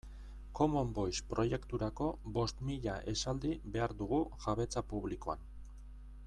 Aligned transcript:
Common 0.59 0.87
Voice 0.99 1.25
proiekturako 1.33 2.07
bost 2.37 2.63
mila 2.71 2.95
esaldi 3.13 3.53
behar 3.77 3.95
dugu 4.01 4.23
jabetza 4.47 4.85
publikoan 4.95 5.47